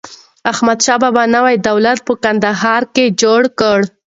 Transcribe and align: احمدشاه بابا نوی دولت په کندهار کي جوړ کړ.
احمدشاه 0.51 0.97
بابا 1.03 1.23
نوی 1.35 1.55
دولت 1.67 1.99
په 2.07 2.13
کندهار 2.23 2.83
کي 2.95 3.05
جوړ 3.21 3.41
کړ. 3.59 3.79